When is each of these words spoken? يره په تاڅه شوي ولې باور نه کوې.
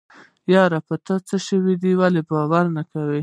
يره 0.53 0.79
په 0.87 0.95
تاڅه 1.05 1.35
شوي 1.47 1.75
ولې 1.99 2.21
باور 2.29 2.65
نه 2.75 2.83
کوې. 2.91 3.19